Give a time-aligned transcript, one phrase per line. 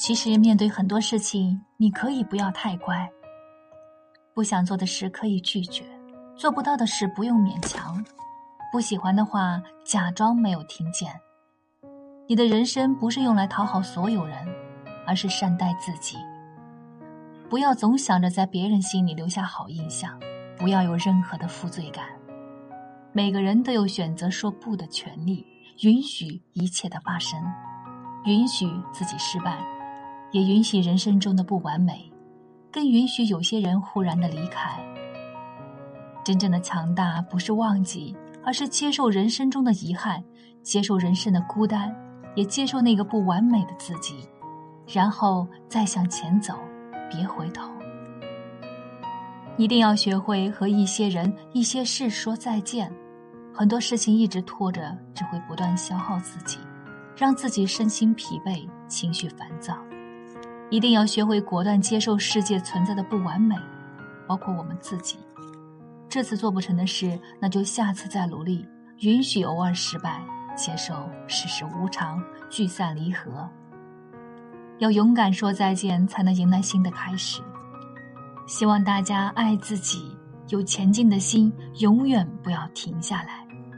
[0.00, 3.06] 其实面对很多事情，你可以不要太乖。
[4.32, 5.84] 不想做的事可以拒绝，
[6.34, 8.02] 做不到的事不用勉强，
[8.72, 11.12] 不喜欢的话假装没有听见。
[12.26, 14.38] 你的人生不是用来讨好所有人，
[15.06, 16.16] 而是善待自己。
[17.50, 20.18] 不要总想着在别人心里留下好印象，
[20.56, 22.06] 不要有任何的负罪感。
[23.12, 25.44] 每个人都有选择说不的权利，
[25.82, 27.38] 允许一切的发生，
[28.24, 29.62] 允许自己失败，
[30.32, 32.10] 也允许人生中的不完美，
[32.70, 34.78] 更允许有些人忽然的离开。
[36.24, 40.22] 真正的强大不是忘记，而是接受人生中的遗憾，
[40.62, 41.94] 接受人生的孤单，
[42.34, 44.28] 也接受那个不完美的自己，
[44.86, 46.54] 然后再向前走。
[47.12, 47.68] 别回头，
[49.56, 52.88] 一定要学会和一些人、一些事说再见。
[53.52, 56.56] 很多事情一直拖着，只会不断消耗自己，
[57.16, 59.76] 让自己身心疲惫、情绪烦躁。
[60.70, 63.56] 一定要学会果断接受世界存在的不完美，
[64.26, 65.18] 包括我们自己。
[66.08, 68.66] 这次做不成的事，那就下次再努力。
[69.00, 70.20] 允许偶尔失败，
[70.54, 70.94] 接受
[71.26, 73.48] 世事无常，聚散离合。
[74.78, 77.42] 要勇敢说再见，才能迎来新的开始。
[78.46, 80.16] 希望大家爱自己，
[80.48, 83.49] 有前进的心，永远不要停下来。